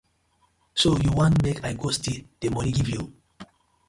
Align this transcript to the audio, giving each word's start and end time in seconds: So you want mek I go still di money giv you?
So 0.81 0.97
you 0.97 1.11
want 1.11 1.43
mek 1.43 1.57
I 1.63 1.71
go 1.81 1.87
still 1.97 2.21
di 2.39 2.47
money 2.55 2.71
giv 2.77 2.89
you? 2.95 3.03